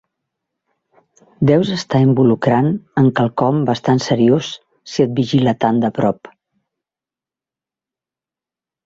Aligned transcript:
Deus 1.49 1.73
estar 1.73 1.99
involucrant 2.05 2.69
en 3.01 3.09
quelcom 3.19 3.59
bastant 3.67 4.01
seriós 4.05 4.49
si 4.95 5.05
et 5.05 5.13
vigila 5.21 5.55
tant 5.67 5.83
de 5.85 5.93
prop. 5.99 6.33